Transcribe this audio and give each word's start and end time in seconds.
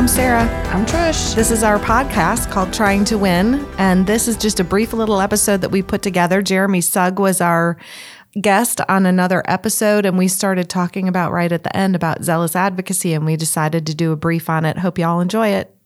I'm 0.00 0.08
Sarah. 0.08 0.48
I'm 0.72 0.86
Trish. 0.86 1.34
This 1.34 1.50
is 1.50 1.62
our 1.62 1.78
podcast 1.78 2.50
called 2.50 2.72
Trying 2.72 3.04
to 3.04 3.18
Win. 3.18 3.66
And 3.76 4.06
this 4.06 4.28
is 4.28 4.38
just 4.38 4.58
a 4.58 4.64
brief 4.64 4.94
little 4.94 5.20
episode 5.20 5.60
that 5.60 5.68
we 5.68 5.82
put 5.82 6.00
together. 6.00 6.40
Jeremy 6.40 6.80
Sugg 6.80 7.18
was 7.18 7.42
our 7.42 7.76
guest 8.40 8.80
on 8.88 9.04
another 9.04 9.42
episode, 9.44 10.06
and 10.06 10.16
we 10.16 10.26
started 10.26 10.70
talking 10.70 11.06
about 11.06 11.32
right 11.32 11.52
at 11.52 11.64
the 11.64 11.76
end 11.76 11.94
about 11.94 12.24
zealous 12.24 12.56
advocacy, 12.56 13.12
and 13.12 13.26
we 13.26 13.36
decided 13.36 13.84
to 13.88 13.94
do 13.94 14.10
a 14.10 14.16
brief 14.16 14.48
on 14.48 14.64
it. 14.64 14.78
Hope 14.78 14.96
y'all 14.96 15.20
enjoy 15.20 15.48
it. 15.48 15.76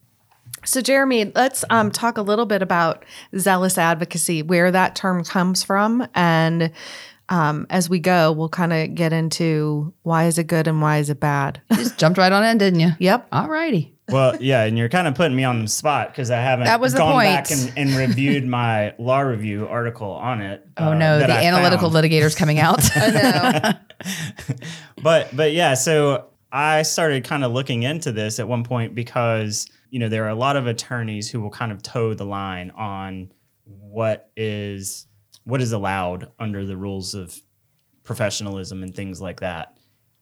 So, 0.64 0.80
Jeremy, 0.80 1.32
let's 1.34 1.64
um, 1.68 1.90
talk 1.90 2.16
a 2.16 2.22
little 2.22 2.46
bit 2.46 2.62
about 2.62 3.04
zealous 3.36 3.78
advocacy, 3.78 4.44
where 4.44 4.70
that 4.70 4.94
term 4.94 5.24
comes 5.24 5.64
from, 5.64 6.06
and 6.14 6.70
um, 7.28 7.66
as 7.68 7.90
we 7.90 7.98
go, 7.98 8.30
we'll 8.30 8.48
kind 8.48 8.72
of 8.72 8.94
get 8.94 9.12
into 9.12 9.92
why 10.02 10.26
is 10.26 10.38
it 10.38 10.46
good 10.46 10.68
and 10.68 10.80
why 10.80 10.98
is 10.98 11.10
it 11.10 11.18
bad. 11.18 11.60
Just 11.72 11.98
jumped 11.98 12.16
right 12.16 12.30
on 12.30 12.44
in, 12.44 12.58
didn't 12.58 12.78
you? 12.78 12.90
Yep. 13.00 13.26
All 13.32 13.48
righty. 13.48 13.93
Well, 14.08 14.36
yeah, 14.40 14.64
and 14.64 14.76
you're 14.76 14.90
kind 14.90 15.08
of 15.08 15.14
putting 15.14 15.34
me 15.34 15.44
on 15.44 15.62
the 15.62 15.68
spot 15.68 16.08
because 16.08 16.30
I 16.30 16.36
haven't 16.40 16.66
That 16.66 16.80
was 16.80 16.92
the 16.92 16.98
gone 16.98 17.12
point. 17.14 17.28
back 17.28 17.50
and, 17.50 17.72
and 17.76 17.90
reviewed 17.96 18.46
my 18.46 18.94
law 18.98 19.20
review 19.20 19.66
article 19.66 20.10
on 20.10 20.40
it. 20.42 20.66
Oh 20.76 20.90
uh, 20.90 20.94
no, 20.94 21.18
the 21.20 21.32
I 21.32 21.44
analytical 21.44 21.90
found. 21.90 22.04
litigator's 22.04 22.34
coming 22.34 22.58
out. 22.58 22.80
But 25.02 25.34
but 25.36 25.52
yeah, 25.52 25.74
so 25.74 26.26
I 26.52 26.82
started 26.82 27.24
kind 27.24 27.44
of 27.44 27.52
looking 27.52 27.82
into 27.82 28.12
this 28.12 28.38
at 28.38 28.48
one 28.48 28.64
point 28.64 28.94
because 28.94 29.68
you 29.90 29.98
know 29.98 30.08
there 30.08 30.24
are 30.24 30.30
a 30.30 30.34
lot 30.34 30.56
of 30.56 30.66
attorneys 30.66 31.30
who 31.30 31.40
will 31.40 31.50
kind 31.50 31.72
of 31.72 31.82
toe 31.82 32.14
the 32.14 32.24
line 32.24 32.70
on 32.72 33.32
what 33.64 34.30
is 34.36 35.06
what 35.44 35.60
is 35.60 35.72
allowed 35.72 36.30
under 36.38 36.64
the 36.64 36.76
rules 36.76 37.14
of 37.14 37.40
professionalism 38.02 38.82
and 38.82 38.94
things 38.94 39.20
like 39.20 39.40
that. 39.40 39.76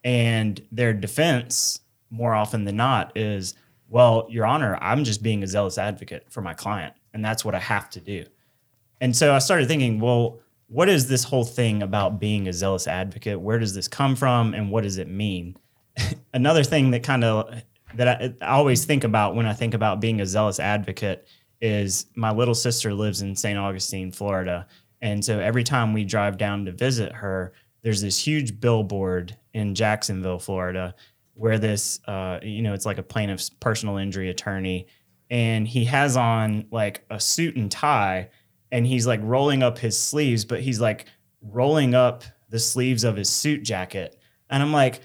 And 0.05 0.61
their 0.73 0.93
defense, 0.93 1.81
more 2.11 2.35
often 2.35 2.65
than 2.65 2.77
not, 2.77 3.17
is, 3.17 3.55
well, 3.93 4.27
Your 4.31 4.47
Honor, 4.47 4.79
I'm 4.81 5.05
just 5.05 5.23
being 5.23 5.43
a 5.43 5.47
zealous 5.47 5.77
advocate 5.77 6.25
for 6.31 6.41
my 6.41 6.55
client, 6.55 6.95
and 7.13 7.23
that's 7.23 7.45
what 7.45 7.55
I 7.55 7.59
have 7.59 7.91
to 7.91 8.01
do. 8.01 8.25
And 9.03 9.15
so 9.15 9.35
I 9.35 9.39
started 9.39 9.69
thinking, 9.69 10.01
well, 10.01 10.41
what 10.69 10.89
is 10.89 11.09
this 11.09 11.25
whole 11.25 11.45
thing 11.45 11.83
about 11.83 12.19
being 12.19 12.49
a 12.49 12.55
zealous 12.55 12.89
advocate? 12.89 13.39
Where 13.39 13.59
does 13.59 13.75
this 13.75 13.89
come 13.89 14.17
from, 14.17 14.55
and 14.55 14.71
what 14.71 14.85
does 14.85 14.97
it 14.97 15.09
mean? 15.09 15.59
Another 16.33 16.65
thing 16.65 16.91
that 16.93 17.03
kind 17.03 17.23
of 17.23 17.55
that 17.93 18.09
I, 18.09 18.35
I 18.41 18.53
always 18.53 18.87
think 18.87 19.05
about 19.05 19.35
when 19.35 19.45
I 19.45 19.53
think 19.53 19.75
about 19.75 20.01
being 20.01 20.23
a 20.23 20.27
zealous 20.27 20.59
advocate 20.59 21.29
is 21.61 22.07
my 22.17 22.33
little 22.33 22.55
sister 22.55 22.95
lives 22.95 23.21
in 23.21 23.37
St. 23.37 23.59
Augustine, 23.59 24.11
Florida, 24.11 24.67
and 25.03 25.23
so 25.23 25.39
every 25.39 25.65
time 25.65 25.93
we 25.93 26.05
drive 26.05 26.39
down 26.39 26.65
to 26.65 26.73
visit 26.73 27.13
her, 27.13 27.53
there's 27.83 28.01
this 28.01 28.27
huge 28.27 28.59
billboard 28.59 29.37
in 29.53 29.75
Jacksonville, 29.75 30.39
Florida, 30.39 30.95
where 31.35 31.59
this, 31.59 32.01
uh, 32.07 32.39
you 32.43 32.63
know, 32.63 32.75
it's 32.75 32.87
like 32.87 32.99
a 32.99 33.03
plaintiff's 33.03 33.51
personal 33.51 33.97
injury 33.97 34.31
attorney, 34.31 34.87
and 35.31 35.67
he 35.67 35.85
has 35.87 36.17
on 36.17 36.67
like 36.71 37.05
a 37.11 37.19
suit 37.19 37.57
and 37.57 37.71
tie, 37.71 38.31
and 38.71 38.87
he's 38.87 39.07
like 39.07 39.21
rolling 39.23 39.63
up 39.63 39.79
his 39.79 39.99
sleeves, 39.99 40.45
but 40.45 40.61
he's 40.61 40.81
like 40.81 41.07
rolling 41.41 41.95
up 41.95 42.25
the 42.49 42.59
sleeves 42.59 43.05
of 43.05 43.17
his 43.17 43.31
suit 43.31 43.63
jacket, 43.63 44.19
and 44.51 44.63
I'm 44.63 44.73
like, 44.73 45.01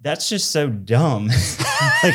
that's 0.00 0.28
just 0.28 0.50
so 0.50 0.68
dumb. 0.68 1.28
like, 2.02 2.14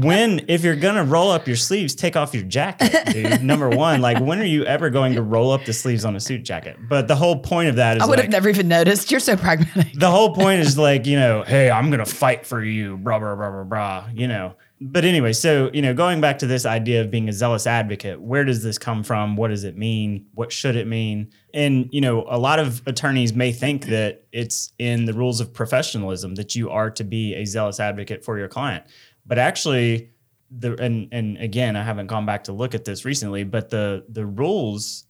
when 0.00 0.44
if 0.48 0.64
you're 0.64 0.76
gonna 0.76 1.04
roll 1.04 1.30
up 1.30 1.46
your 1.46 1.56
sleeves, 1.56 1.94
take 1.94 2.16
off 2.16 2.34
your 2.34 2.44
jacket, 2.44 3.12
dude. 3.12 3.42
Number 3.42 3.68
one, 3.68 4.00
like 4.00 4.20
when 4.20 4.40
are 4.40 4.44
you 4.44 4.64
ever 4.64 4.90
going 4.90 5.14
to 5.14 5.22
roll 5.22 5.52
up 5.52 5.64
the 5.64 5.72
sleeves 5.72 6.04
on 6.04 6.16
a 6.16 6.20
suit 6.20 6.44
jacket? 6.44 6.76
But 6.88 7.08
the 7.08 7.16
whole 7.16 7.38
point 7.38 7.68
of 7.68 7.76
that 7.76 7.96
is 7.96 8.02
I 8.02 8.06
would 8.06 8.18
like, 8.18 8.24
have 8.24 8.32
never 8.32 8.48
even 8.48 8.68
noticed. 8.68 9.10
You're 9.10 9.20
so 9.20 9.36
pragmatic. 9.36 9.92
the 9.94 10.10
whole 10.10 10.34
point 10.34 10.60
is 10.60 10.78
like, 10.78 11.06
you 11.06 11.16
know, 11.16 11.42
hey, 11.42 11.70
I'm 11.70 11.90
gonna 11.90 12.06
fight 12.06 12.46
for 12.46 12.62
you, 12.62 12.96
blah 12.96 13.18
blah 13.18 13.34
blah 13.34 13.50
blah 13.50 13.64
blah, 13.64 14.08
you 14.12 14.28
know. 14.28 14.54
But 14.80 15.04
anyway, 15.04 15.32
so 15.32 15.70
you 15.72 15.82
know, 15.82 15.92
going 15.92 16.20
back 16.20 16.38
to 16.38 16.46
this 16.46 16.64
idea 16.64 17.00
of 17.00 17.10
being 17.10 17.28
a 17.28 17.32
zealous 17.32 17.66
advocate, 17.66 18.20
where 18.20 18.44
does 18.44 18.62
this 18.62 18.78
come 18.78 19.02
from? 19.02 19.36
What 19.36 19.48
does 19.48 19.64
it 19.64 19.76
mean? 19.76 20.26
What 20.34 20.52
should 20.52 20.76
it 20.76 20.86
mean? 20.86 21.32
And 21.52 21.88
you 21.90 22.00
know, 22.00 22.24
a 22.28 22.38
lot 22.38 22.60
of 22.60 22.82
attorneys 22.86 23.32
may 23.32 23.50
think 23.50 23.86
that 23.86 24.24
it's 24.32 24.72
in 24.78 25.06
the 25.06 25.12
rules 25.12 25.40
of 25.40 25.52
professionalism 25.52 26.36
that 26.36 26.54
you 26.54 26.70
are 26.70 26.90
to 26.92 27.02
be 27.02 27.34
a 27.34 27.44
zealous 27.44 27.80
advocate 27.80 28.24
for 28.24 28.38
your 28.38 28.48
client. 28.48 28.84
But 29.28 29.38
actually, 29.38 30.10
the 30.50 30.74
and 30.82 31.08
and 31.12 31.36
again, 31.38 31.76
I 31.76 31.82
haven't 31.84 32.06
gone 32.08 32.26
back 32.26 32.44
to 32.44 32.52
look 32.52 32.74
at 32.74 32.84
this 32.84 33.04
recently, 33.04 33.44
but 33.44 33.70
the 33.70 34.04
the 34.08 34.26
rules 34.26 35.04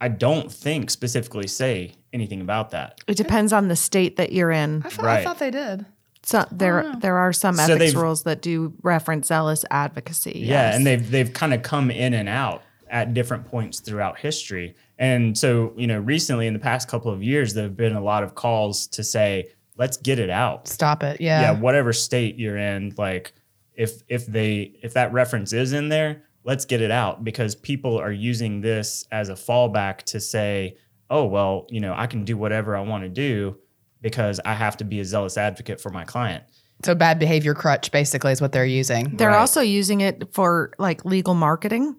I 0.00 0.08
don't 0.08 0.52
think 0.52 0.90
specifically 0.90 1.46
say 1.48 1.94
anything 2.12 2.42
about 2.42 2.70
that. 2.72 3.00
It 3.06 3.16
depends 3.16 3.52
on 3.54 3.68
the 3.68 3.76
state 3.76 4.16
that 4.16 4.30
you're 4.30 4.50
in. 4.50 4.82
I, 4.84 4.90
thought, 4.90 5.04
Right. 5.06 5.20
I 5.20 5.24
thought 5.24 5.38
they 5.38 5.50
did. 5.50 5.86
So 6.22 6.44
there 6.52 6.94
there 7.00 7.16
are 7.16 7.32
some 7.32 7.54
So 7.56 7.62
ethics 7.62 7.78
they've- 7.92 7.98
rules 8.02 8.24
that 8.24 8.42
do 8.42 8.74
reference 8.82 9.28
zealous 9.28 9.64
advocacy. 9.70 10.32
Yeah, 10.40 10.46
yes. 10.68 10.76
and 10.76 10.86
they've 10.86 11.10
they've 11.10 11.32
kind 11.32 11.54
of 11.54 11.62
come 11.62 11.90
in 11.90 12.12
and 12.14 12.28
out 12.28 12.62
at 12.90 13.14
different 13.14 13.46
points 13.46 13.80
throughout 13.80 14.18
history. 14.18 14.74
And 14.98 15.36
so, 15.36 15.72
you 15.76 15.86
know, 15.86 15.98
recently 15.98 16.46
in 16.46 16.52
the 16.52 16.58
past 16.60 16.88
couple 16.88 17.10
of 17.10 17.22
years, 17.22 17.52
there 17.54 17.64
have 17.64 17.76
been 17.76 17.96
a 17.96 18.00
lot 18.00 18.22
of 18.22 18.34
calls 18.34 18.86
to 18.88 19.02
say, 19.02 19.48
let's 19.76 19.96
get 19.96 20.18
it 20.20 20.30
out. 20.30 20.68
Stop 20.68 21.02
it. 21.02 21.20
Yeah, 21.20 21.40
Yeah. 21.40 21.52
whatever 21.58 21.92
state 21.92 22.36
you're 22.36 22.56
in, 22.56 22.94
like 22.96 23.32
if 23.76 24.02
if 24.08 24.26
they 24.26 24.72
if 24.82 24.94
that 24.94 25.12
reference 25.12 25.52
is 25.52 25.72
in 25.72 25.88
there, 25.88 26.22
let's 26.44 26.64
get 26.64 26.80
it 26.80 26.90
out 26.90 27.24
because 27.24 27.54
people 27.54 27.98
are 27.98 28.12
using 28.12 28.60
this 28.60 29.06
as 29.12 29.28
a 29.28 29.34
fallback 29.34 29.98
to 30.04 30.20
say, 30.20 30.76
oh 31.10 31.24
well, 31.24 31.66
you 31.70 31.80
know, 31.80 31.94
I 31.96 32.06
can 32.06 32.24
do 32.24 32.36
whatever 32.36 32.76
I 32.76 32.80
want 32.80 33.04
to 33.04 33.08
do 33.08 33.56
because 34.02 34.40
I 34.44 34.54
have 34.54 34.76
to 34.78 34.84
be 34.84 35.00
a 35.00 35.04
zealous 35.04 35.36
advocate 35.36 35.80
for 35.80 35.90
my 35.90 36.04
client. 36.04 36.44
So 36.84 36.94
bad 36.94 37.18
behavior 37.18 37.54
crutch 37.54 37.90
basically 37.90 38.32
is 38.32 38.40
what 38.40 38.52
they're 38.52 38.66
using. 38.66 39.16
They're 39.16 39.28
Right. 39.30 39.38
also 39.38 39.60
using 39.62 40.02
it 40.02 40.32
for 40.34 40.72
like 40.78 41.04
legal 41.04 41.34
marketing 41.34 41.96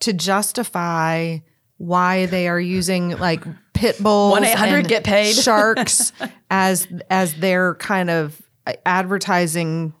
to 0.00 0.12
justify 0.12 1.38
why 1.78 2.26
they 2.26 2.48
are 2.48 2.60
using 2.60 3.10
like 3.18 3.44
pit 3.74 3.96
bulls 4.02 4.38
1-800 4.40 4.88
get 4.88 5.04
paid. 5.04 5.34
sharks 5.34 6.12
as 6.50 6.86
as 7.10 7.34
their 7.34 7.76
kind 7.76 8.10
of 8.10 8.40
advertising 8.84 9.94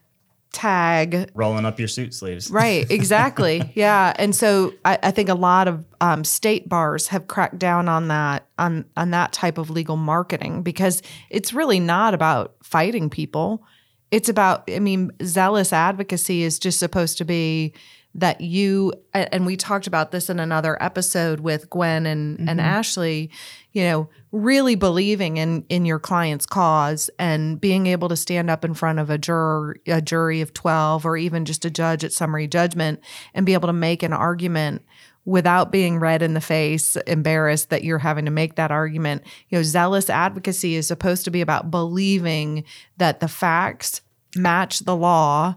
tag 0.52 1.30
Rolling 1.34 1.64
up 1.64 1.78
your 1.78 1.88
suit 1.88 2.14
sleeves. 2.14 2.50
Right, 2.50 2.88
exactly. 2.90 3.70
yeah. 3.74 4.12
And 4.16 4.34
so 4.34 4.72
I, 4.84 4.98
I 5.02 5.10
think 5.10 5.28
a 5.28 5.34
lot 5.34 5.68
of 5.68 5.84
um, 6.00 6.24
state 6.24 6.68
bars 6.68 7.08
have 7.08 7.26
cracked 7.26 7.58
down 7.58 7.88
on 7.88 8.08
that 8.08 8.46
on 8.58 8.84
on 8.96 9.10
that 9.10 9.32
type 9.32 9.58
of 9.58 9.70
legal 9.70 9.96
marketing 9.96 10.62
because 10.62 11.02
it's 11.30 11.52
really 11.52 11.80
not 11.80 12.14
about 12.14 12.54
fighting 12.62 13.10
people. 13.10 13.64
It's 14.10 14.28
about 14.28 14.70
I 14.70 14.78
mean, 14.78 15.10
zealous 15.22 15.72
advocacy 15.72 16.42
is 16.42 16.58
just 16.58 16.78
supposed 16.78 17.18
to 17.18 17.24
be 17.24 17.72
that 18.14 18.40
you 18.40 18.92
and 19.14 19.46
we 19.46 19.56
talked 19.56 19.86
about 19.86 20.10
this 20.10 20.28
in 20.28 20.38
another 20.38 20.80
episode 20.82 21.40
with 21.40 21.70
Gwen 21.70 22.04
and, 22.04 22.38
and 22.40 22.48
mm-hmm. 22.48 22.60
Ashley, 22.60 23.30
you 23.72 23.84
know, 23.84 24.08
really 24.32 24.74
believing 24.74 25.38
in 25.38 25.64
in 25.68 25.86
your 25.86 25.98
client's 25.98 26.44
cause 26.44 27.08
and 27.18 27.60
being 27.60 27.86
able 27.86 28.08
to 28.08 28.16
stand 28.16 28.50
up 28.50 28.64
in 28.64 28.74
front 28.74 28.98
of 28.98 29.08
a 29.08 29.16
juror 29.16 29.76
a 29.86 30.02
jury 30.02 30.42
of 30.42 30.52
12 30.52 31.06
or 31.06 31.16
even 31.16 31.44
just 31.44 31.64
a 31.64 31.70
judge 31.70 32.04
at 32.04 32.12
summary 32.12 32.46
judgment 32.46 33.00
and 33.32 33.46
be 33.46 33.54
able 33.54 33.68
to 33.68 33.72
make 33.72 34.02
an 34.02 34.12
argument 34.12 34.82
without 35.24 35.70
being 35.70 35.98
red 35.98 36.20
in 36.20 36.34
the 36.34 36.40
face 36.40 36.96
embarrassed 37.06 37.70
that 37.70 37.84
you're 37.84 37.98
having 37.98 38.24
to 38.24 38.30
make 38.30 38.56
that 38.56 38.70
argument. 38.70 39.22
You 39.48 39.58
know 39.58 39.62
zealous 39.62 40.10
advocacy 40.10 40.74
is 40.74 40.86
supposed 40.86 41.24
to 41.24 41.30
be 41.30 41.40
about 41.40 41.70
believing 41.70 42.64
that 42.98 43.20
the 43.20 43.28
facts 43.28 44.02
match 44.36 44.80
the 44.80 44.96
law 44.96 45.56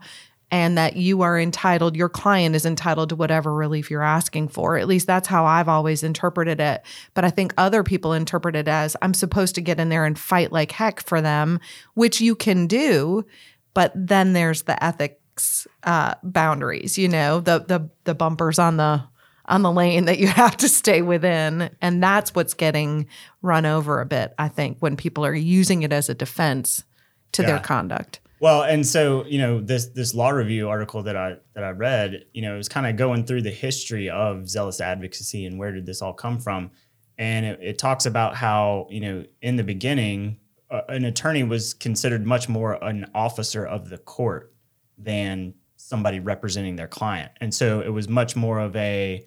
and 0.55 0.77
that 0.77 0.95
you 0.95 1.21
are 1.21 1.37
entitled, 1.37 1.97
your 1.97 2.07
client 2.07 2.55
is 2.55 2.65
entitled 2.65 3.09
to 3.09 3.15
whatever 3.17 3.53
relief 3.53 3.91
you're 3.91 4.01
asking 4.01 4.47
for. 4.47 4.77
At 4.77 4.87
least 4.87 5.05
that's 5.05 5.27
how 5.27 5.43
I've 5.43 5.67
always 5.67 6.01
interpreted 6.01 6.61
it. 6.61 6.81
But 7.13 7.25
I 7.25 7.29
think 7.29 7.53
other 7.57 7.83
people 7.83 8.13
interpret 8.13 8.55
it 8.55 8.69
as 8.69 8.95
I'm 9.01 9.13
supposed 9.13 9.55
to 9.55 9.61
get 9.61 9.81
in 9.81 9.89
there 9.89 10.05
and 10.05 10.17
fight 10.17 10.53
like 10.53 10.71
heck 10.71 11.01
for 11.01 11.19
them, 11.19 11.59
which 11.95 12.21
you 12.21 12.35
can 12.35 12.67
do. 12.67 13.25
But 13.73 13.91
then 13.95 14.31
there's 14.31 14.61
the 14.61 14.81
ethics 14.81 15.67
uh, 15.83 16.13
boundaries, 16.23 16.97
you 16.97 17.09
know, 17.09 17.41
the 17.41 17.59
the 17.59 17.89
the 18.05 18.15
bumpers 18.15 18.57
on 18.57 18.77
the 18.77 19.03
on 19.47 19.61
the 19.61 19.73
lane 19.73 20.05
that 20.05 20.19
you 20.19 20.27
have 20.41 20.55
to 20.55 20.69
stay 20.69 21.01
within. 21.01 21.69
And 21.81 22.01
that's 22.01 22.33
what's 22.33 22.53
getting 22.53 23.09
run 23.41 23.65
over 23.65 23.99
a 23.99 24.05
bit, 24.05 24.33
I 24.39 24.47
think, 24.47 24.77
when 24.79 24.95
people 24.95 25.25
are 25.25 25.35
using 25.35 25.83
it 25.83 25.91
as 25.91 26.07
a 26.07 26.15
defense 26.15 26.85
to 27.33 27.41
their 27.41 27.59
conduct. 27.59 28.21
Well, 28.39 28.63
and 28.63 28.85
so 28.85 29.25
you 29.25 29.39
know 29.39 29.61
this 29.61 29.87
this 29.87 30.13
law 30.13 30.29
review 30.29 30.69
article 30.69 31.03
that 31.03 31.15
I 31.15 31.37
that 31.53 31.63
I 31.63 31.69
read, 31.69 32.25
you 32.33 32.41
know, 32.41 32.57
is 32.57 32.67
kind 32.67 32.85
of 32.85 32.97
going 32.97 33.25
through 33.25 33.43
the 33.43 33.51
history 33.51 34.09
of 34.09 34.49
zealous 34.49 34.81
advocacy 34.81 35.45
and 35.45 35.57
where 35.57 35.71
did 35.71 35.85
this 35.85 36.01
all 36.01 36.13
come 36.13 36.39
from, 36.39 36.71
and 37.17 37.45
it, 37.45 37.59
it 37.61 37.77
talks 37.77 38.05
about 38.05 38.35
how 38.35 38.87
you 38.89 38.99
know 38.99 39.25
in 39.41 39.55
the 39.55 39.63
beginning 39.63 40.39
uh, 40.69 40.81
an 40.89 41.05
attorney 41.05 41.43
was 41.43 41.73
considered 41.73 42.25
much 42.25 42.49
more 42.49 42.73
an 42.83 43.09
officer 43.13 43.65
of 43.65 43.89
the 43.89 43.97
court 43.97 44.53
than 44.97 45.53
somebody 45.77 46.19
representing 46.19 46.75
their 46.75 46.87
client, 46.87 47.31
and 47.39 47.53
so 47.53 47.79
it 47.79 47.89
was 47.89 48.09
much 48.09 48.35
more 48.35 48.59
of 48.59 48.75
a 48.75 49.25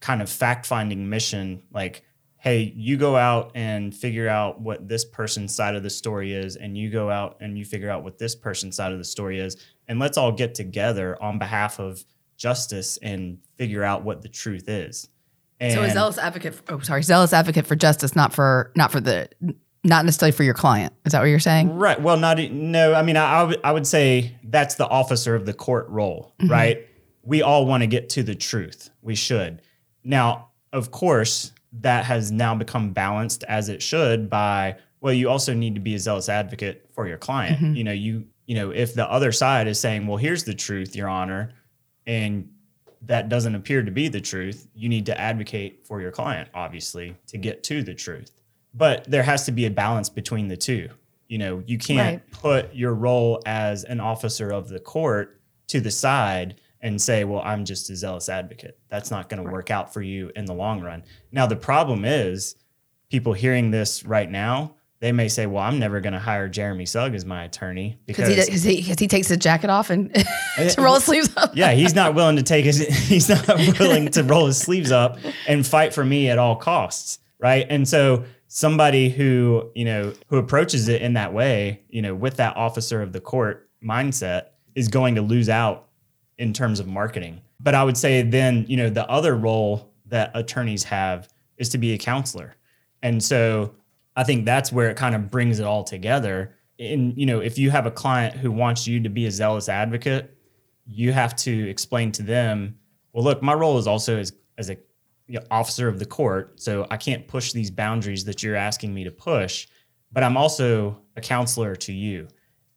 kind 0.00 0.20
of 0.20 0.28
fact 0.28 0.66
finding 0.66 1.08
mission, 1.08 1.62
like 1.72 2.02
hey, 2.38 2.72
you 2.76 2.96
go 2.96 3.16
out 3.16 3.50
and 3.54 3.94
figure 3.94 4.28
out 4.28 4.60
what 4.60 4.88
this 4.88 5.04
person's 5.04 5.54
side 5.54 5.74
of 5.74 5.82
the 5.82 5.90
story 5.90 6.32
is, 6.32 6.56
and 6.56 6.78
you 6.78 6.88
go 6.88 7.10
out 7.10 7.36
and 7.40 7.58
you 7.58 7.64
figure 7.64 7.90
out 7.90 8.04
what 8.04 8.18
this 8.18 8.34
person's 8.34 8.76
side 8.76 8.92
of 8.92 8.98
the 8.98 9.04
story 9.04 9.38
is, 9.40 9.56
and 9.88 9.98
let's 9.98 10.16
all 10.16 10.32
get 10.32 10.54
together 10.54 11.20
on 11.22 11.38
behalf 11.38 11.78
of 11.78 12.04
justice 12.36 12.96
and 12.98 13.38
figure 13.56 13.82
out 13.82 14.04
what 14.04 14.22
the 14.22 14.28
truth 14.28 14.68
is. 14.68 15.08
And 15.60 15.74
So 15.74 15.82
a 15.82 15.90
zealous 15.90 16.18
advocate. 16.18 16.60
Oh, 16.68 16.78
sorry, 16.80 17.02
zealous 17.02 17.32
advocate 17.32 17.66
for 17.66 17.74
justice, 17.74 18.14
not 18.14 18.32
for 18.32 18.72
not 18.76 18.92
for 18.92 19.00
the 19.00 19.28
not 19.84 20.04
necessarily 20.04 20.32
for 20.32 20.44
your 20.44 20.54
client. 20.54 20.92
Is 21.04 21.12
that 21.12 21.20
what 21.20 21.26
you're 21.26 21.40
saying? 21.40 21.76
Right. 21.76 22.00
Well, 22.00 22.16
not 22.16 22.38
no. 22.38 22.94
I 22.94 23.02
mean, 23.02 23.16
I, 23.16 23.40
I 23.40 23.42
would 23.42 23.60
I 23.64 23.72
would 23.72 23.86
say 23.86 24.36
that's 24.44 24.76
the 24.76 24.86
officer 24.86 25.34
of 25.34 25.46
the 25.46 25.54
court 25.54 25.88
role, 25.88 26.34
mm-hmm. 26.40 26.52
right? 26.52 26.86
We 27.22 27.42
all 27.42 27.66
want 27.66 27.82
to 27.82 27.88
get 27.88 28.08
to 28.10 28.22
the 28.22 28.36
truth. 28.36 28.90
We 29.02 29.16
should. 29.16 29.60
Now, 30.04 30.50
of 30.72 30.90
course, 30.90 31.52
that 31.72 32.04
has 32.04 32.32
now 32.32 32.54
become 32.54 32.92
balanced 32.92 33.44
as 33.44 33.68
it 33.68 33.82
should 33.82 34.30
by 34.30 34.76
well, 35.00 35.12
you 35.12 35.28
also 35.28 35.54
need 35.54 35.76
to 35.76 35.80
be 35.80 35.94
a 35.94 35.98
zealous 35.98 36.28
advocate 36.28 36.86
for 36.92 37.06
your 37.06 37.18
client. 37.18 37.58
Mm-hmm. 37.60 37.74
You 37.74 37.84
know, 37.84 37.92
you 37.92 38.26
you 38.46 38.54
know, 38.56 38.70
if 38.70 38.94
the 38.94 39.08
other 39.08 39.30
side 39.30 39.68
is 39.68 39.78
saying, 39.78 40.06
"Well, 40.06 40.16
here's 40.16 40.44
the 40.44 40.54
truth, 40.54 40.96
Your 40.96 41.08
Honor," 41.08 41.52
and 42.06 42.50
that 43.02 43.28
doesn't 43.28 43.54
appear 43.54 43.82
to 43.82 43.90
be 43.92 44.08
the 44.08 44.20
truth, 44.20 44.66
you 44.74 44.88
need 44.88 45.06
to 45.06 45.20
advocate 45.20 45.86
for 45.86 46.00
your 46.00 46.10
client, 46.10 46.48
obviously, 46.52 47.14
to 47.28 47.38
get 47.38 47.62
to 47.64 47.82
the 47.82 47.94
truth. 47.94 48.32
But 48.74 49.04
there 49.08 49.22
has 49.22 49.44
to 49.46 49.52
be 49.52 49.66
a 49.66 49.70
balance 49.70 50.08
between 50.08 50.48
the 50.48 50.56
two. 50.56 50.88
You 51.28 51.38
know, 51.38 51.62
you 51.66 51.78
can't 51.78 52.22
Right. 52.22 52.30
put 52.32 52.74
your 52.74 52.94
role 52.94 53.40
as 53.46 53.84
an 53.84 54.00
officer 54.00 54.50
of 54.50 54.68
the 54.68 54.80
court 54.80 55.40
to 55.68 55.80
the 55.80 55.90
side 55.92 56.56
and 56.80 57.00
say, 57.00 57.24
well, 57.24 57.42
I'm 57.44 57.64
just 57.64 57.90
a 57.90 57.96
zealous 57.96 58.28
advocate. 58.28 58.78
That's 58.88 59.10
not 59.10 59.28
going 59.28 59.44
to 59.44 59.50
work 59.50 59.70
out 59.70 59.92
for 59.92 60.02
you 60.02 60.30
in 60.36 60.44
the 60.44 60.54
long 60.54 60.80
run. 60.80 61.02
Now, 61.32 61.46
the 61.46 61.56
problem 61.56 62.04
is 62.04 62.54
people 63.10 63.32
hearing 63.32 63.70
this 63.70 64.04
right 64.04 64.30
now, 64.30 64.74
they 65.00 65.12
may 65.12 65.28
say, 65.28 65.46
well, 65.46 65.62
I'm 65.62 65.78
never 65.78 66.00
going 66.00 66.12
to 66.12 66.18
hire 66.18 66.48
Jeremy 66.48 66.84
Sugg 66.84 67.14
as 67.14 67.24
my 67.24 67.44
attorney 67.44 67.98
Because 68.06 68.28
he, 68.28 68.34
because 68.34 68.86
cause 68.86 68.98
he 68.98 69.06
takes 69.06 69.28
his 69.28 69.38
jacket 69.38 69.70
off 69.70 69.90
and 69.90 70.10
uh, 70.58 70.68
to 70.68 70.82
roll 70.82 70.94
his 70.96 71.04
sleeves 71.04 71.30
up. 71.36 71.52
yeah, 71.54 71.72
he's 71.72 71.94
not 71.94 72.14
willing 72.14 72.36
to 72.36 72.42
take 72.42 72.64
his 72.64 72.78
he's 73.08 73.28
not 73.28 73.46
willing 73.78 74.10
to 74.10 74.24
roll 74.24 74.46
his 74.46 74.58
sleeves 74.58 74.90
up 74.90 75.18
and 75.46 75.66
fight 75.66 75.94
for 75.94 76.04
me 76.04 76.30
at 76.30 76.38
all 76.38 76.56
costs, 76.56 77.20
right? 77.38 77.66
And 77.70 77.88
so 77.88 78.24
somebody 78.48 79.08
who, 79.08 79.70
you 79.74 79.84
know, 79.84 80.12
who 80.28 80.36
approaches 80.36 80.88
it 80.88 81.00
in 81.00 81.14
that 81.14 81.32
way, 81.32 81.82
you 81.88 82.02
know, 82.02 82.14
with 82.14 82.36
that 82.38 82.56
officer 82.56 83.00
of 83.00 83.12
the 83.12 83.20
court 83.20 83.70
mindset 83.84 84.46
is 84.74 84.88
going 84.88 85.14
to 85.14 85.22
lose 85.22 85.48
out 85.48 85.87
in 86.38 86.52
terms 86.52 86.80
of 86.80 86.86
marketing. 86.86 87.40
But 87.60 87.74
I 87.74 87.84
would 87.84 87.96
say 87.96 88.22
then, 88.22 88.64
you 88.68 88.76
know, 88.76 88.88
the 88.88 89.08
other 89.08 89.36
role 89.36 89.92
that 90.06 90.30
attorneys 90.34 90.84
have 90.84 91.28
is 91.56 91.68
to 91.70 91.78
be 91.78 91.92
a 91.92 91.98
counselor. 91.98 92.54
And 93.02 93.22
so 93.22 93.74
I 94.16 94.24
think 94.24 94.44
that's 94.44 94.72
where 94.72 94.88
it 94.88 94.96
kind 94.96 95.14
of 95.14 95.30
brings 95.30 95.58
it 95.58 95.64
all 95.64 95.84
together. 95.84 96.54
And, 96.78 97.16
you 97.16 97.26
know, 97.26 97.40
if 97.40 97.58
you 97.58 97.70
have 97.70 97.86
a 97.86 97.90
client 97.90 98.36
who 98.36 98.50
wants 98.50 98.86
you 98.86 99.00
to 99.00 99.08
be 99.08 99.26
a 99.26 99.30
zealous 99.30 99.68
advocate, 99.68 100.36
you 100.86 101.12
have 101.12 101.36
to 101.36 101.68
explain 101.68 102.12
to 102.12 102.22
them, 102.22 102.78
well, 103.12 103.24
look, 103.24 103.42
my 103.42 103.54
role 103.54 103.78
is 103.78 103.86
also 103.86 104.18
as, 104.18 104.32
as 104.56 104.70
a 104.70 104.76
you 105.26 105.38
know, 105.38 105.46
officer 105.50 105.88
of 105.88 105.98
the 105.98 106.06
court. 106.06 106.60
So 106.60 106.86
I 106.90 106.96
can't 106.96 107.26
push 107.26 107.52
these 107.52 107.70
boundaries 107.70 108.24
that 108.24 108.42
you're 108.42 108.56
asking 108.56 108.94
me 108.94 109.04
to 109.04 109.10
push, 109.10 109.66
but 110.12 110.22
I'm 110.22 110.36
also 110.36 111.02
a 111.16 111.20
counselor 111.20 111.76
to 111.76 111.92
you. 111.92 112.28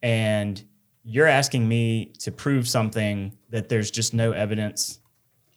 And 0.02 0.62
you're 1.04 1.26
asking 1.26 1.68
me 1.68 2.12
to 2.20 2.30
prove 2.30 2.68
something 2.68 3.36
that 3.50 3.68
there's 3.68 3.90
just 3.90 4.14
no 4.14 4.32
evidence 4.32 5.00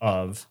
of 0.01 0.47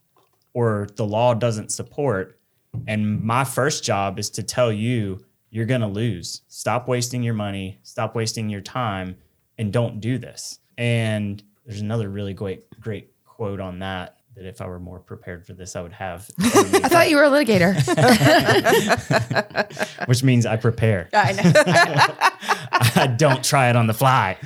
or 0.52 0.86
the 0.96 1.04
law 1.04 1.34
doesn't 1.34 1.72
support. 1.72 2.38
And 2.86 3.20
my 3.22 3.44
first 3.44 3.84
job 3.84 4.18
is 4.18 4.30
to 4.30 4.42
tell 4.42 4.72
you 4.72 5.24
you're 5.50 5.66
going 5.66 5.80
to 5.80 5.86
lose. 5.86 6.42
Stop 6.48 6.88
wasting 6.88 7.22
your 7.22 7.34
money, 7.34 7.78
stop 7.82 8.14
wasting 8.14 8.48
your 8.48 8.60
time, 8.60 9.16
and 9.58 9.72
don't 9.72 10.00
do 10.00 10.18
this. 10.18 10.58
And 10.78 11.42
there's 11.64 11.80
another 11.80 12.08
really 12.08 12.34
great, 12.34 12.68
great 12.80 13.10
quote 13.24 13.60
on 13.60 13.80
that. 13.80 14.18
That 14.36 14.46
if 14.46 14.60
I 14.60 14.66
were 14.66 14.80
more 14.80 14.98
prepared 14.98 15.46
for 15.46 15.52
this, 15.52 15.76
I 15.76 15.80
would 15.80 15.92
have, 15.92 16.28
I 16.40 16.88
thought 16.88 17.08
you 17.08 17.16
were 17.16 17.22
a 17.22 17.30
litigator. 17.30 17.74
which 20.08 20.24
means 20.24 20.44
I 20.44 20.56
prepare. 20.56 21.08
I 21.12 21.32
know. 21.32 21.42
I 23.02 23.06
don't 23.06 23.44
try 23.44 23.70
it 23.70 23.76
on 23.76 23.86
the 23.86 23.94
fly 23.94 24.36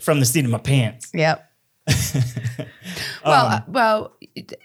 from 0.00 0.20
the 0.20 0.26
seat 0.26 0.44
of 0.44 0.50
my 0.50 0.58
pants. 0.58 1.10
Yep. 1.14 1.50
well, 3.24 3.46
uh, 3.46 3.60
well, 3.68 4.16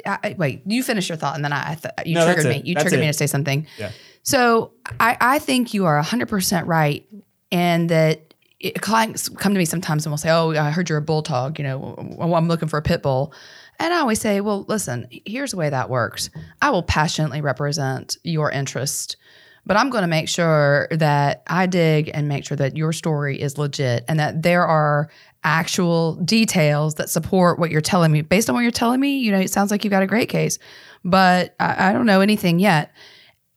I, 0.06 0.20
I- 0.24 0.36
wait. 0.38 0.62
You 0.66 0.84
finish 0.84 1.10
your 1.10 1.18
thought, 1.18 1.36
and 1.36 1.44
then 1.44 1.54
I, 1.54 1.72
I 1.72 1.76
th- 1.76 1.94
you 2.08 2.16
No, 2.16 2.26
triggered 2.26 2.46
me. 2.46 2.62
You 2.64 2.76
That's 2.76 2.86
triggered 2.86 3.00
me 3.02 3.08
to 3.08 3.14
say 3.14 3.28
something. 3.28 3.68
Yeah. 3.78 3.92
So 4.24 4.72
I, 5.00 5.18
I 5.20 5.40
think 5.40 5.74
you 5.74 5.86
are 5.86 6.02
hundred 6.02 6.30
percent 6.30 6.68
right, 6.68 7.06
and 7.52 7.90
that 7.90 8.34
it, 8.60 8.81
clients 8.81 9.30
come 9.30 9.54
to 9.54 9.58
me 9.58 9.66
sometimes 9.66 10.06
and 10.06 10.12
will 10.12 10.18
say, 10.18 10.30
"Oh, 10.30 10.52
I 10.52 10.72
heard 10.72 10.90
you're 10.90 10.98
a 10.98 11.02
bull 11.02 11.22
dog. 11.22 11.60
You 11.60 11.64
know, 11.64 11.96
well, 12.18 12.36
I'm 12.36 12.48
looking 12.48 12.68
for 12.70 12.78
a 12.78 12.81
pit 12.81 13.02
bull." 13.02 13.34
And 13.80 13.94
I 13.94 14.00
always 14.00 14.20
say, 14.20 14.42
"Well, 14.42 14.66
listen. 14.68 15.08
Here's 15.26 15.52
the 15.52 15.58
way 15.58 15.70
that 15.70 15.90
works. 15.90 16.30
I 16.62 16.70
will 16.70 16.84
passionately 16.84 17.42
represent 17.42 18.18
your 18.24 18.52
interest." 18.52 19.18
But 19.65 19.77
I'm 19.77 19.89
going 19.89 20.01
to 20.01 20.07
make 20.07 20.27
sure 20.27 20.88
that 20.91 21.44
I 21.47 21.65
dig 21.65 22.09
and 22.13 22.27
make 22.27 22.45
sure 22.45 22.57
that 22.57 22.75
your 22.75 22.94
story 22.94 23.39
is 23.39 23.57
legit 23.57 24.03
and 24.07 24.19
that 24.19 24.41
there 24.41 24.65
are 24.65 25.09
actual 25.44 26.15
details 26.15 26.95
that 26.95 27.09
support 27.09 27.59
what 27.59 27.71
you're 27.71 27.81
telling 27.81 28.11
me. 28.11 28.21
Based 28.21 28.50
on 28.50 28.56
what 28.56 28.61
you're 28.61 28.71
telling 28.71 29.00
me, 29.00 29.17
you 29.19 29.31
know, 29.31 29.39
it 29.39 29.51
sounds 29.51 29.71
like 29.71 29.83
you've 29.83 29.91
got 29.91 30.03
a 30.03 30.07
great 30.07 30.29
case, 30.29 30.59
but 31.03 31.56
I, 31.59 31.89
I 31.89 31.94
don't 31.94 32.06
know 32.06 32.21
anything 32.21 32.59
yet. 32.59 32.91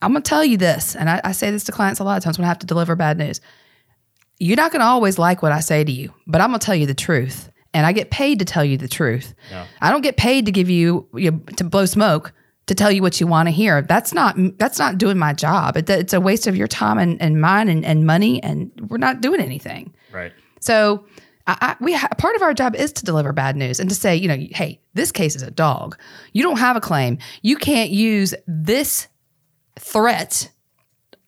I'm 0.02 0.12
going 0.12 0.22
to 0.22 0.28
tell 0.28 0.44
you 0.44 0.56
this, 0.56 0.96
and 0.96 1.08
I, 1.08 1.20
I 1.22 1.32
say 1.32 1.50
this 1.50 1.64
to 1.64 1.72
clients 1.72 2.00
a 2.00 2.04
lot 2.04 2.16
of 2.16 2.24
times 2.24 2.36
when 2.36 2.44
I 2.44 2.48
have 2.48 2.58
to 2.58 2.66
deliver 2.66 2.96
bad 2.96 3.18
news. 3.18 3.40
You're 4.38 4.56
not 4.56 4.72
going 4.72 4.80
to 4.80 4.86
always 4.86 5.18
like 5.18 5.42
what 5.42 5.52
I 5.52 5.60
say 5.60 5.84
to 5.84 5.92
you, 5.92 6.12
but 6.26 6.40
I'm 6.40 6.50
going 6.50 6.58
to 6.58 6.66
tell 6.66 6.74
you 6.74 6.86
the 6.86 6.94
truth. 6.94 7.50
And 7.72 7.86
I 7.86 7.92
get 7.92 8.10
paid 8.10 8.40
to 8.40 8.44
tell 8.44 8.64
you 8.64 8.76
the 8.76 8.88
truth. 8.88 9.34
Yeah. 9.50 9.66
I 9.80 9.90
don't 9.90 10.02
get 10.02 10.16
paid 10.16 10.46
to 10.46 10.52
give 10.52 10.68
you, 10.68 11.08
you 11.14 11.30
know, 11.30 11.40
to 11.56 11.64
blow 11.64 11.86
smoke 11.86 12.32
to 12.66 12.74
tell 12.74 12.92
you 12.92 13.02
what 13.02 13.20
you 13.20 13.26
want 13.26 13.48
to 13.48 13.50
hear. 13.50 13.82
That's 13.82 14.14
not 14.14 14.36
that's 14.58 14.78
not 14.78 14.98
doing 14.98 15.18
my 15.18 15.32
job. 15.32 15.76
It, 15.76 15.90
it's 15.90 16.12
a 16.12 16.20
waste 16.20 16.46
of 16.46 16.56
your 16.56 16.68
time 16.68 16.98
and, 16.98 17.20
and 17.20 17.40
mine 17.40 17.68
and, 17.68 17.84
and 17.84 18.06
money, 18.06 18.42
and 18.42 18.70
we're 18.88 18.98
not 18.98 19.20
doing 19.20 19.40
anything. 19.40 19.94
Right. 20.12 20.32
So 20.60 21.06
I, 21.46 21.56
I, 21.60 21.76
we 21.80 21.92
ha- 21.92 22.08
part 22.18 22.36
of 22.36 22.42
our 22.42 22.54
job 22.54 22.76
is 22.76 22.92
to 22.92 23.04
deliver 23.04 23.32
bad 23.32 23.56
news 23.56 23.80
and 23.80 23.88
to 23.90 23.96
say, 23.96 24.14
you 24.14 24.28
know, 24.28 24.36
hey, 24.52 24.80
this 24.94 25.10
case 25.10 25.34
is 25.34 25.42
a 25.42 25.50
dog. 25.50 25.98
You 26.32 26.42
don't 26.42 26.58
have 26.58 26.76
a 26.76 26.80
claim. 26.80 27.18
You 27.42 27.56
can't 27.56 27.90
use 27.90 28.34
this 28.46 29.08
threat, 29.78 30.50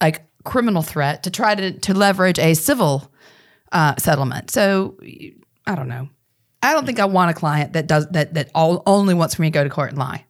like 0.01 0.25
criminal 0.45 0.83
threat, 0.83 1.25
to 1.25 1.31
try 1.31 1.55
to 1.55 1.73
to 1.79 1.95
leverage 1.95 2.39
a 2.39 2.55
civil 2.55 3.11
uh, 3.73 3.95
settlement. 3.99 4.51
So 4.51 4.97
I 5.67 5.75
don't 5.75 5.89
know. 5.89 6.09
I 6.63 6.73
don't 6.73 6.87
think 6.87 7.01
I 7.01 7.05
want 7.05 7.31
a 7.31 7.35
client 7.35 7.73
that 7.75 7.87
does 7.87 8.07
that 8.11 8.35
that 8.35 8.51
all, 8.55 8.83
only 8.87 9.15
wants 9.15 9.35
for 9.35 9.43
me 9.43 9.49
to 9.49 9.53
go 9.53 9.65
to 9.65 9.71
court 9.71 9.91
and 9.91 9.99
lie. 9.99 10.25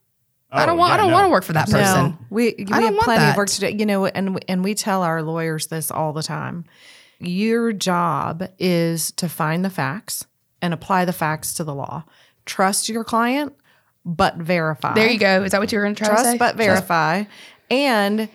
I 0.54 0.66
don't 0.66 0.76
Oh, 0.76 0.78
want. 0.78 0.92
I 0.92 0.96
don't 0.96 1.08
no. 1.08 1.14
want 1.14 1.24
to 1.26 1.30
work 1.30 1.44
for 1.44 1.52
that 1.54 1.66
person. 1.70 1.80
No, 2.10 2.18
we, 2.30 2.54
we 2.56 2.64
I 2.64 2.80
don't 2.80 2.82
have 2.82 2.92
want 2.94 3.04
plenty 3.04 3.20
that. 3.20 3.30
of 3.32 3.36
work 3.36 3.48
to 3.48 3.60
do. 3.60 3.68
You 3.76 3.86
know, 3.86 4.06
and 4.06 4.42
and 4.48 4.62
we 4.64 4.74
tell 4.74 5.02
our 5.02 5.22
lawyers 5.22 5.66
this 5.66 5.90
all 5.90 6.12
the 6.12 6.22
time. 6.22 6.64
Your 7.20 7.72
job 7.72 8.48
is 8.58 9.12
to 9.12 9.28
find 9.28 9.64
the 9.64 9.70
facts 9.70 10.26
and 10.62 10.74
apply 10.74 11.04
the 11.04 11.12
facts 11.12 11.54
to 11.54 11.64
the 11.64 11.74
law. 11.74 12.04
Trust 12.46 12.88
your 12.88 13.04
client, 13.04 13.54
but 14.04 14.36
verify. 14.36 14.94
There 14.94 15.10
you 15.10 15.18
go. 15.18 15.42
Is 15.44 15.52
that 15.52 15.60
what 15.60 15.72
you 15.72 15.78
were 15.78 15.84
going 15.84 15.94
to 15.94 15.98
try 16.04 16.08
to 16.08 16.14
Trust 16.14 16.30
say? 16.32 16.38
but 16.38 16.56
verify. 16.56 17.24
And 17.70 18.28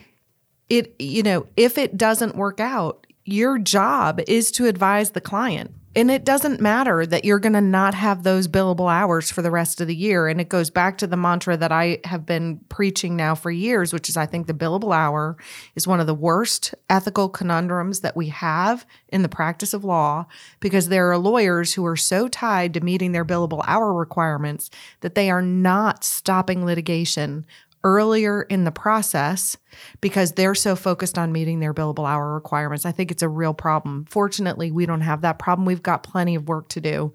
it, 0.69 0.95
you 0.99 1.23
know, 1.23 1.45
if 1.57 1.77
it 1.77 1.97
doesn't 1.97 2.35
work 2.35 2.59
out, 2.59 3.05
your 3.25 3.59
job 3.59 4.21
is 4.27 4.49
to 4.51 4.65
advise 4.65 5.11
the 5.11 5.21
client. 5.21 5.71
And 5.95 6.11
it 6.11 6.23
doesn't 6.23 6.61
matter 6.61 7.03
that 7.03 7.25
you're 7.25 7.39
going 7.39 7.53
to 7.53 7.61
not 7.61 7.95
have 7.95 8.21
those 8.21 8.47
billable 8.47 8.91
hours 8.91 9.31
for 9.31 9.41
the 9.41 9.49
rest 9.49 9.81
of 9.81 9.87
the 9.87 9.95
year. 9.95 10.27
And 10.27 10.39
it 10.39 10.47
goes 10.47 10.69
back 10.69 10.99
to 10.99 11.07
the 11.07 11.17
mantra 11.17 11.57
that 11.57 11.71
I 11.71 11.99
have 12.03 12.27
been 12.27 12.59
preaching 12.69 13.15
now 13.15 13.33
for 13.33 13.49
years, 13.49 13.91
which 13.91 14.07
is 14.07 14.15
I 14.15 14.27
think 14.27 14.45
the 14.45 14.53
billable 14.53 14.95
hour 14.95 15.35
is 15.75 15.87
one 15.87 15.99
of 15.99 16.05
the 16.05 16.13
worst 16.13 16.75
ethical 16.91 17.27
conundrums 17.27 18.01
that 18.01 18.15
we 18.15 18.27
have 18.27 18.85
in 19.07 19.23
the 19.23 19.29
practice 19.29 19.73
of 19.73 19.83
law 19.83 20.27
because 20.59 20.89
there 20.89 21.11
are 21.11 21.17
lawyers 21.17 21.73
who 21.73 21.85
are 21.87 21.97
so 21.97 22.27
tied 22.27 22.75
to 22.75 22.81
meeting 22.81 23.11
their 23.11 23.25
billable 23.25 23.63
hour 23.65 23.91
requirements 23.91 24.69
that 25.01 25.15
they 25.15 25.31
are 25.31 25.41
not 25.41 26.03
stopping 26.03 26.65
litigation 26.65 27.47
earlier 27.83 28.43
in 28.43 28.63
the 28.63 28.71
process 28.71 29.57
because 30.01 30.33
they're 30.33 30.55
so 30.55 30.75
focused 30.75 31.17
on 31.17 31.31
meeting 31.31 31.59
their 31.59 31.73
billable 31.73 32.07
hour 32.07 32.33
requirements. 32.33 32.85
I 32.85 32.91
think 32.91 33.11
it's 33.11 33.23
a 33.23 33.29
real 33.29 33.53
problem. 33.53 34.05
Fortunately, 34.09 34.71
we 34.71 34.85
don't 34.85 35.01
have 35.01 35.21
that 35.21 35.39
problem. 35.39 35.65
We've 35.65 35.83
got 35.83 36.03
plenty 36.03 36.35
of 36.35 36.47
work 36.47 36.67
to 36.69 36.81
do. 36.81 37.13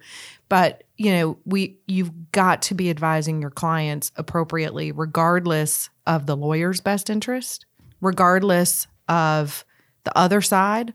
But, 0.49 0.85
you 0.97 1.13
know, 1.13 1.39
we 1.45 1.79
you've 1.87 2.33
got 2.33 2.63
to 2.63 2.75
be 2.75 2.91
advising 2.91 3.41
your 3.41 3.51
clients 3.51 4.13
appropriately 4.17 4.93
regardless 4.93 5.91
of 6.07 6.27
the 6.27 6.37
lawyer's 6.37 6.81
best 6.81 7.11
interest, 7.11 7.67
regardless 8.01 8.87
of 9.09 9.65
the 10.05 10.17
other 10.17 10.41
side. 10.41 10.95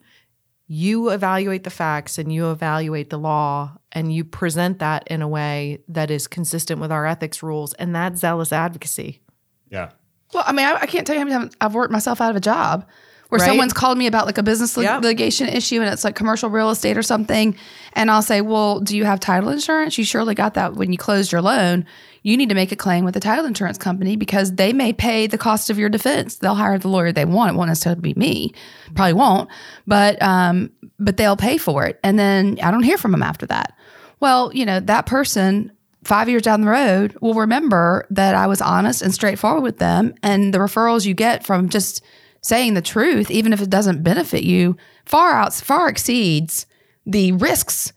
You 0.71 1.09
evaluate 1.09 1.63
the 1.63 1.71
facts 1.71 2.19
and 2.19 2.31
you 2.31 2.51
evaluate 2.51 3.09
the 3.09 3.17
law 3.17 3.77
and 3.91 4.13
you 4.13 4.23
present 4.23 4.77
that 4.79 5.07
in 5.07 5.23
a 5.23 5.27
way 5.27 5.79
that 5.87 6.11
is 6.11 6.27
consistent 6.27 6.79
with 6.79 6.91
our 6.91 7.07
ethics 7.07 7.41
rules 7.41 7.73
and 7.73 7.95
that 7.95 8.19
zealous 8.19 8.53
advocacy. 8.53 9.21
Yeah. 9.69 9.89
Well, 10.33 10.43
I 10.45 10.51
mean, 10.51 10.65
I, 10.65 10.75
I 10.81 10.85
can't 10.85 11.05
tell 11.07 11.15
you 11.15 11.21
how 11.21 11.25
many 11.27 11.39
times 11.39 11.55
I've 11.61 11.73
worked 11.73 11.91
myself 11.91 12.21
out 12.21 12.29
of 12.29 12.35
a 12.35 12.39
job 12.41 12.85
where 13.29 13.39
Right. 13.39 13.47
someone's 13.47 13.73
called 13.73 13.97
me 13.97 14.07
about 14.07 14.25
like 14.25 14.37
a 14.37 14.43
business 14.43 14.75
lit- 14.77 14.85
Yep. 14.85 15.01
litigation 15.03 15.47
issue 15.49 15.81
and 15.81 15.91
it's 15.91 16.03
like 16.03 16.15
commercial 16.15 16.49
real 16.49 16.69
estate 16.71 16.97
or 16.97 17.03
something. 17.03 17.55
And 17.93 18.09
I'll 18.11 18.21
say, 18.23 18.41
well, 18.41 18.79
do 18.79 18.95
you 18.97 19.05
have 19.05 19.19
title 19.19 19.49
insurance? 19.49 19.97
You 19.97 20.03
surely 20.03 20.33
got 20.35 20.53
that 20.55 20.75
when 20.75 20.91
you 20.91 20.97
closed 20.97 21.31
your 21.31 21.41
loan. 21.41 21.85
You 22.21 22.35
need 22.37 22.49
to 22.49 22.55
make 22.55 22.71
a 22.71 22.75
claim 22.75 23.05
with 23.05 23.13
the 23.13 23.19
title 23.19 23.45
insurance 23.45 23.77
company 23.77 24.15
because 24.17 24.55
they 24.55 24.73
may 24.73 24.91
pay 24.93 25.25
the 25.25 25.37
cost 25.37 25.69
of 25.69 25.77
your 25.79 25.89
defense. 25.89 26.35
They'll 26.37 26.55
hire 26.55 26.77
the 26.77 26.89
lawyer 26.89 27.11
they 27.11 27.23
want. 27.25 27.53
It 27.53 27.57
won't 27.57 27.69
necessarily 27.69 28.01
be 28.01 28.13
me. 28.15 28.51
Probably 28.93 29.13
won't, 29.13 29.49
but 29.87 30.21
um, 30.21 30.69
but 30.99 31.15
they'll 31.17 31.37
pay 31.37 31.57
for 31.57 31.85
it. 31.85 31.97
And 32.03 32.19
then 32.19 32.57
I 32.61 32.71
don't 32.71 32.83
hear 32.83 32.97
from 32.97 33.11
them 33.11 33.23
after 33.23 33.45
that. 33.45 33.73
Well, 34.19 34.51
you 34.53 34.65
know, 34.65 34.79
that 34.81 35.05
person 35.05 35.71
five 36.09 36.27
years 36.27 36.41
down 36.41 36.61
the 36.61 36.67
road 36.67 37.15
will 37.21 37.35
remember 37.35 38.05
that 38.09 38.33
I 38.35 38.47
was 38.47 38.61
honest 38.61 39.03
and 39.03 39.13
straightforward 39.13 39.63
with 39.63 39.77
them. 39.77 40.15
And 40.23 40.53
the 40.53 40.57
referrals 40.57 41.05
you 41.05 41.13
get 41.13 41.45
from 41.45 41.69
just 41.69 42.03
saying 42.41 42.73
the 42.73 42.81
truth, 42.81 43.29
even 43.29 43.53
if 43.53 43.61
it 43.61 43.69
doesn't 43.69 44.03
benefit 44.03 44.43
you, 44.43 44.75
far 45.05 45.33
out 45.33 45.53
far 45.53 45.87
exceeds 45.87 46.65
the 47.05 47.31
risks 47.33 47.93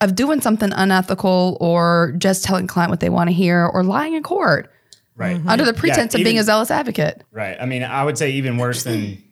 of 0.00 0.16
doing 0.16 0.40
something 0.40 0.72
unethical 0.72 1.56
or 1.60 2.14
just 2.18 2.44
telling 2.44 2.66
client 2.66 2.90
what 2.90 2.98
they 2.98 3.08
want 3.08 3.30
to 3.30 3.34
hear 3.34 3.64
or 3.64 3.84
lying 3.84 4.14
in 4.14 4.22
court 4.22 4.70
Right. 5.14 5.36
Mm-hmm. 5.36 5.48
under 5.48 5.64
the 5.64 5.74
pretense 5.74 6.14
of 6.14 6.24
being 6.24 6.38
a 6.38 6.42
zealous 6.42 6.70
advocate. 6.70 7.22
Right. 7.30 7.56
I 7.60 7.66
mean, 7.66 7.84
I 7.84 8.02
would 8.02 8.16
say 8.16 8.30
even 8.32 8.56
worse 8.56 8.82
than, 8.82 9.22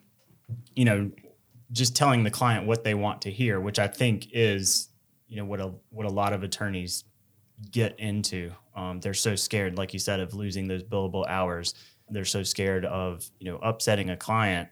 you 0.75 0.85
know, 0.85 1.11
just 1.71 1.95
telling 1.95 2.23
the 2.23 2.29
client 2.29 2.67
what 2.67 2.83
they 2.83 2.93
want 2.93 3.23
to 3.23 3.31
hear, 3.31 3.59
which 3.59 3.79
I 3.79 3.87
think 3.87 4.27
is, 4.31 4.89
you 5.27 5.37
know, 5.37 5.45
what 5.45 5.59
a 5.59 5.73
what 5.89 6.05
a 6.05 6.09
lot 6.09 6.33
of 6.33 6.43
attorneys 6.43 7.03
get 7.69 7.99
into. 7.99 8.51
Um, 8.75 8.99
they're 8.99 9.13
so 9.13 9.35
scared, 9.35 9.77
like 9.77 9.93
you 9.93 9.99
said, 9.99 10.19
of 10.19 10.33
losing 10.33 10.67
those 10.67 10.83
billable 10.83 11.27
hours. 11.27 11.73
They're 12.09 12.25
so 12.25 12.43
scared 12.43 12.85
of, 12.85 13.29
you 13.39 13.51
know, 13.51 13.57
upsetting 13.57 14.09
a 14.09 14.17
client 14.17 14.69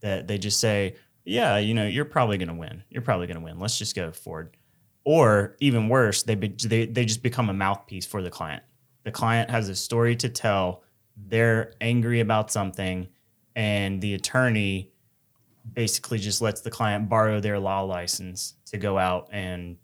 that 0.00 0.26
they 0.26 0.38
just 0.38 0.60
say, 0.60 0.96
"Yeah, 1.24 1.58
you 1.58 1.74
know, 1.74 1.86
you're 1.86 2.04
probably 2.04 2.38
going 2.38 2.48
to 2.48 2.54
win. 2.54 2.82
You're 2.90 3.02
probably 3.02 3.26
going 3.26 3.38
to 3.38 3.44
win. 3.44 3.58
Let's 3.58 3.78
just 3.78 3.94
go 3.94 4.10
forward." 4.10 4.56
Or 5.04 5.56
even 5.60 5.88
worse, 5.88 6.22
they, 6.22 6.34
be, 6.34 6.48
they 6.48 6.86
they 6.86 7.04
just 7.04 7.22
become 7.22 7.48
a 7.48 7.54
mouthpiece 7.54 8.06
for 8.06 8.22
the 8.22 8.30
client. 8.30 8.62
The 9.04 9.10
client 9.10 9.50
has 9.50 9.68
a 9.68 9.74
story 9.74 10.16
to 10.16 10.28
tell. 10.28 10.82
They're 11.16 11.74
angry 11.80 12.20
about 12.20 12.50
something, 12.50 13.08
and 13.56 14.00
the 14.00 14.14
attorney 14.14 14.92
basically 15.72 16.18
just 16.18 16.42
lets 16.42 16.60
the 16.60 16.70
client 16.70 17.08
borrow 17.08 17.40
their 17.40 17.58
law 17.58 17.82
license 17.82 18.54
to 18.66 18.78
go 18.78 18.98
out 18.98 19.28
and 19.32 19.76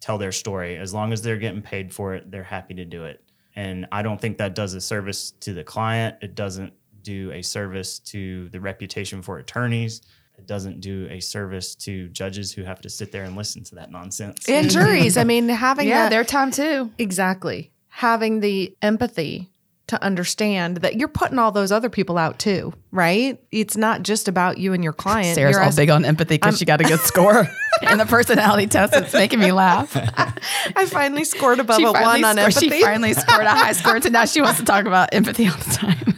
tell 0.00 0.18
their 0.18 0.32
story. 0.32 0.76
As 0.76 0.92
long 0.94 1.12
as 1.12 1.22
they're 1.22 1.36
getting 1.38 1.62
paid 1.62 1.92
for 1.92 2.14
it, 2.14 2.30
they're 2.30 2.42
happy 2.42 2.74
to 2.74 2.84
do 2.84 3.04
it. 3.04 3.22
And 3.54 3.86
I 3.90 4.02
don't 4.02 4.20
think 4.20 4.38
that 4.38 4.54
does 4.54 4.74
a 4.74 4.80
service 4.80 5.30
to 5.40 5.54
the 5.54 5.64
client. 5.64 6.16
It 6.20 6.34
doesn't 6.34 6.72
do 7.02 7.30
a 7.32 7.42
service 7.42 7.98
to 8.00 8.48
the 8.50 8.60
reputation 8.60 9.22
for 9.22 9.38
attorneys. 9.38 10.02
It 10.38 10.46
doesn't 10.46 10.80
do 10.80 11.08
a 11.10 11.20
service 11.20 11.74
to 11.76 12.08
judges 12.08 12.52
who 12.52 12.62
have 12.64 12.80
to 12.82 12.90
sit 12.90 13.10
there 13.12 13.24
and 13.24 13.34
listen 13.36 13.64
to 13.64 13.76
that 13.76 13.90
nonsense. 13.90 14.46
And 14.48 14.70
juries. 14.70 15.16
I 15.16 15.24
mean, 15.24 15.48
having 15.66 15.88
Yeah, 15.88 16.04
that 16.04 16.10
their 16.10 16.24
time 16.24 16.50
too. 16.50 16.90
exactly 16.98 17.70
having 17.88 18.40
the 18.40 18.76
empathy 18.82 19.48
to 19.88 20.02
understand 20.02 20.78
that 20.78 20.96
you're 20.96 21.06
putting 21.08 21.38
all 21.38 21.52
those 21.52 21.70
other 21.70 21.88
people 21.88 22.18
out 22.18 22.38
too, 22.40 22.72
right? 22.90 23.40
It's 23.52 23.76
not 23.76 24.02
just 24.02 24.26
about 24.26 24.58
you 24.58 24.72
and 24.72 24.82
your 24.82 24.92
client. 24.92 25.36
Sarah's 25.36 25.52
You're 25.54 25.62
all 25.62 25.68
ask- 25.68 25.76
big 25.76 25.90
on 25.90 26.04
empathy 26.04 26.38
because 26.38 26.58
she 26.58 26.64
got 26.64 26.80
a 26.80 26.84
good 26.84 26.98
score 27.00 27.48
in 27.82 27.98
the 27.98 28.06
personality 28.06 28.66
test. 28.66 28.94
It's 28.94 29.12
making 29.14 29.38
me 29.38 29.52
laugh. 29.52 29.96
I 29.96 30.86
finally 30.86 31.24
scored 31.24 31.60
above 31.60 31.76
she 31.76 31.84
a 31.84 31.92
one 31.92 32.24
on 32.24 32.34
scored, 32.36 32.38
empathy. 32.38 32.68
She 32.70 32.82
finally 32.82 33.12
scored 33.12 33.44
a 33.46 33.50
high 33.50 33.72
score, 33.72 33.96
and 33.96 34.12
now 34.12 34.24
she 34.24 34.40
wants 34.40 34.58
to 34.58 34.64
talk 34.64 34.86
about 34.86 35.10
empathy 35.12 35.46
all 35.46 35.56
the 35.56 35.64
time. 35.74 36.15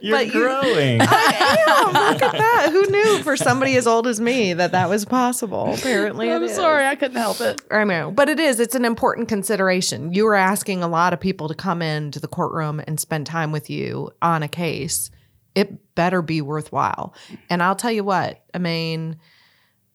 You're 0.00 0.16
But 0.16 0.26
you- 0.26 0.32
growing. 0.32 0.98
Damn, 0.98 1.86
look 1.92 2.22
at 2.22 2.32
that. 2.32 2.68
Who 2.70 2.82
knew 2.90 3.22
for 3.22 3.36
somebody 3.36 3.76
as 3.76 3.86
old 3.86 4.06
as 4.06 4.20
me 4.20 4.52
that 4.54 4.72
that 4.72 4.88
was 4.88 5.04
possible? 5.04 5.74
Apparently, 5.74 6.30
I'm 6.30 6.42
is. 6.44 6.54
sorry, 6.54 6.86
I 6.86 6.94
couldn't 6.94 7.16
help 7.16 7.40
it. 7.40 7.60
I 7.70 7.84
know, 7.84 8.10
but 8.10 8.28
it 8.28 8.38
is. 8.40 8.60
It's 8.60 8.74
an 8.74 8.84
important 8.84 9.28
consideration. 9.28 10.12
You 10.12 10.26
are 10.28 10.34
asking 10.34 10.82
a 10.82 10.88
lot 10.88 11.12
of 11.12 11.20
people 11.20 11.48
to 11.48 11.54
come 11.54 11.82
into 11.82 12.20
the 12.20 12.28
courtroom 12.28 12.80
and 12.86 12.98
spend 13.00 13.26
time 13.26 13.52
with 13.52 13.68
you 13.70 14.10
on 14.22 14.42
a 14.42 14.48
case. 14.48 15.10
It 15.54 15.94
better 15.94 16.22
be 16.22 16.40
worthwhile. 16.40 17.14
And 17.50 17.62
I'll 17.62 17.74
tell 17.76 17.90
you 17.90 18.04
what, 18.04 18.44
I 18.54 18.58
mean, 18.58 19.18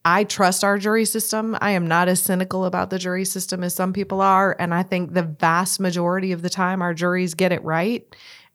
I 0.03 0.25
trust 0.25 0.65
our 0.65 0.77
jury 0.77 1.05
system. 1.05 1.57
I 1.61 1.71
am 1.71 1.87
not 1.87 2.09
as 2.09 2.21
cynical 2.21 2.65
about 2.65 2.89
the 2.89 2.99
jury 2.99 3.23
system 3.23 3.63
as 3.63 3.73
some 3.73 3.93
people 3.93 4.19
are. 4.19 4.53
And 4.59 4.73
I 4.73 4.83
think 4.83 5.13
the 5.13 5.23
vast 5.23 5.79
majority 5.79 6.33
of 6.33 6.41
the 6.41 6.49
time, 6.49 6.81
our 6.81 6.93
juries 6.93 7.33
get 7.35 7.53
it 7.53 7.63
right. 7.63 8.05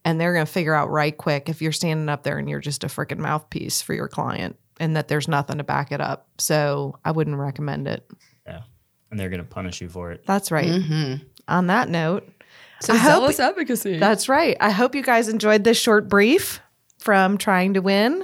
And 0.09 0.19
they're 0.21 0.33
going 0.33 0.47
to 0.47 0.51
figure 0.51 0.73
out 0.75 0.89
right 0.91 1.15
quick 1.17 1.49
if 1.51 1.61
you're 1.61 1.73
standing 1.73 2.09
up 2.09 2.23
there 2.23 2.39
and 2.39 2.49
you're 2.49 2.61
just 2.61 2.83
a 2.83 2.87
freaking 2.87 3.19
mouthpiece 3.19 3.83
for 3.83 3.93
your 3.93 4.09
client 4.09 4.57
and 4.81 4.97
that 4.97 5.09
there's 5.09 5.29
nothing 5.29 5.59
to 5.59 5.65
back 5.65 5.93
it 5.93 6.01
up. 6.01 6.29
So 6.39 6.99
I 7.05 7.11
wouldn't 7.11 7.37
recommend 7.37 7.87
it. 7.89 8.09
yeah. 8.47 8.63
And 9.11 9.21
they're 9.21 9.29
going 9.29 9.43
to 9.43 9.47
punish 9.49 9.81
you 9.83 9.89
for 9.91 10.11
it. 10.13 10.25
That's 10.27 10.51
right. 10.51 10.67
Mm-hmm. 10.67 11.25
On 11.49 11.67
that 11.67 11.89
note, 11.91 12.27
So 12.81 12.95
I 12.95 12.97
hope- 12.97 13.11
zealous 13.13 13.41
advocacy. 13.41 13.99
that's 13.99 14.29
right. 14.31 14.57
I 14.61 14.71
hope 14.71 14.95
you 14.95 15.03
guys 15.03 15.29
enjoyed 15.29 15.65
this 15.65 15.79
short 15.79 16.09
brief 16.09 16.61
from 16.99 17.37
Trying 17.37 17.75
to 17.75 17.81
Win. 17.83 18.23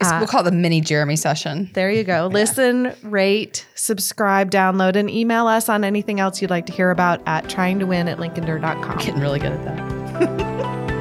It's- 0.00 0.10
uh, 0.12 0.16
we'll 0.18 0.26
call 0.28 0.40
it 0.40 0.50
the 0.50 0.52
mini 0.56 0.80
Jeremy 0.82 1.16
session. 1.16 1.70
There 1.72 1.90
you 1.90 2.02
go. 2.04 2.28
Listen, 2.32 2.94
rate, 3.04 3.66
subscribe, 3.74 4.50
download, 4.50 4.96
and 4.96 5.08
email 5.08 5.46
us 5.46 5.68
on 5.68 5.82
anything 5.84 6.18
else 6.20 6.42
you'd 6.42 6.50
like 6.50 6.66
to 6.66 6.72
hear 6.72 6.90
about 6.90 7.22
at 7.26 7.48
trying 7.48 7.78
to 7.78 7.86
win 7.86 8.08
at 8.08 8.18
lincolnderr.com. 8.18 8.98
Getting 8.98 9.20
really 9.20 9.38
good 9.38 9.52
at 9.52 9.64
that. 9.64 10.82